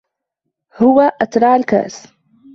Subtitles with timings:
[0.75, 2.07] هو أترعَ الكأسَ.